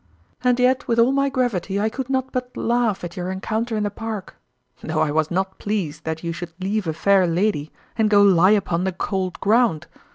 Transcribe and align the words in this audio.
And 0.43 0.59
yet 0.59 0.87
with 0.87 0.97
all 0.97 1.11
my 1.11 1.29
gravity 1.29 1.79
I 1.79 1.87
could 1.87 2.09
not 2.09 2.31
but 2.31 2.57
laugh 2.57 3.03
at 3.03 3.15
your 3.15 3.29
encounter 3.29 3.77
in 3.77 3.83
the 3.83 3.91
Park, 3.91 4.33
though 4.81 4.99
I 4.99 5.11
was 5.11 5.29
not 5.29 5.59
pleased 5.59 6.05
that 6.05 6.23
you 6.23 6.33
should 6.33 6.53
leave 6.59 6.87
a 6.87 6.93
fair 6.93 7.27
lady 7.27 7.71
and 7.97 8.09
go 8.09 8.23
lie 8.23 8.49
upon 8.57 8.83
the 8.83 8.93
cold 8.93 9.39
ground. 9.41 9.85